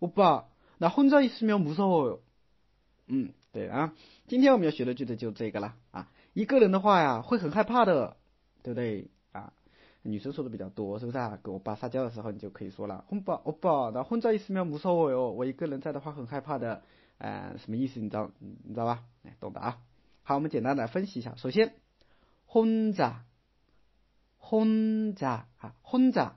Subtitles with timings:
[0.00, 2.20] 오빠나혼자있으면무서워 요。
[3.08, 3.92] 嗯，对啊，
[4.26, 6.08] 今天我们要学的句子就这个了啊。
[6.32, 8.16] 一个人的话呀，会很害怕的，
[8.62, 9.52] 对不对啊？
[10.02, 11.38] 女生说的比较多，是不是啊？
[11.42, 15.30] 跟我爸撒娇的时候，你就可以说了，오빠오빠나혼자있으면무서워 요。
[15.30, 16.82] 我一个人在的话很害怕的，
[17.18, 18.00] 呃，什么意思？
[18.00, 19.04] 你知道，你知道吧？
[19.24, 19.78] 哎，懂的啊。
[20.22, 21.34] 好，我们简单的分析一下。
[21.36, 21.74] 首先，
[22.48, 26.32] 혼자혼자啊，혼자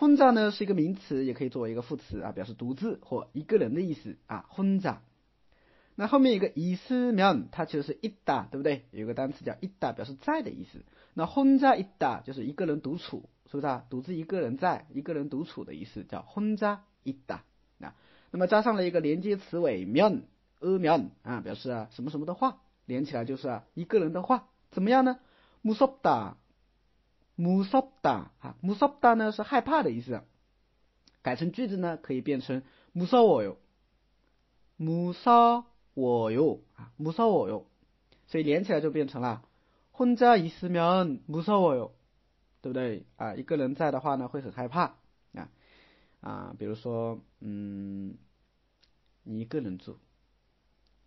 [0.00, 4.46] 혼자呢是一个名词，也可以作为一个副词啊，表示独自或一个人的意思啊。
[4.54, 4.98] 혼자
[5.98, 8.82] 那后面一个있으면它其实是있 다， 对不对？
[8.90, 10.84] 有个单词叫있다，表示在的意思。
[11.14, 13.86] 那혼자있다就是一个人独处，是不是啊？
[13.88, 17.38] 独自一个人在，一个人独处的意思叫혼자있다
[17.80, 17.94] 啊。
[18.30, 20.24] 那么加上了一个连接词尾면
[20.60, 25.18] 어 면啊，表示啊什么什么的话，连起来就是啊一个人的话，怎么样呢？
[25.64, 26.34] 무섭다
[27.36, 30.22] 무섭다啊，무섭다呢是害怕的意思，
[31.22, 32.62] 改成句子呢可以变成
[32.94, 33.56] 무서워 요，
[34.78, 37.64] 무서워 요， 啊，무서워 요，
[38.26, 39.42] 所以连起来就变成了
[39.92, 41.90] 혼자있으면무서워 요，
[42.62, 43.34] 对不对啊？
[43.34, 44.96] 一个人在的话呢会很害怕
[45.34, 45.50] 啊
[46.22, 48.16] 啊，比如说嗯，
[49.24, 49.98] 你一个人住，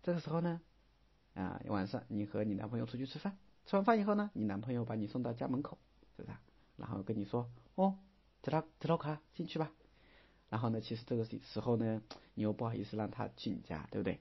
[0.04, 0.60] 这个时候呢
[1.34, 5.76] 啊晚上你和你男朋友出去吃饭，吃完饭以后呢，你男朋友把你送到家门口。
[6.16, 6.36] 是不是？
[6.76, 7.96] 然后跟你说哦，
[8.42, 9.70] 들어들어가进去吧。
[10.48, 12.02] 然后呢，其实这个时候呢，
[12.34, 14.18] 你又不好意思让他进家，对不对？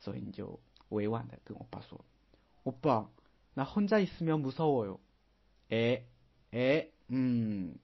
[0.00, 3.10] 所以你就委婉的跟我爸说：“我爸，
[3.54, 4.98] 那혼자있으면무서워 요。
[5.68, 6.04] ”哎
[6.50, 7.76] 哎，嗯，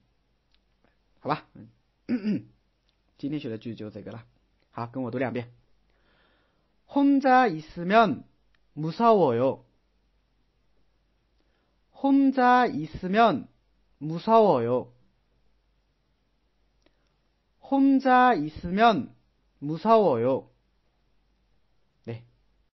[1.20, 1.46] 好吧，
[3.18, 4.24] 今天学的句子就这个了。
[4.70, 5.52] 好，跟我读两遍。
[6.88, 9.64] 혼자있으면무서워 요。
[12.01, 13.47] 혼자 있으면
[13.99, 14.91] 무서워요.
[17.61, 19.15] 혼자 있으면
[19.59, 20.50] 무서워요.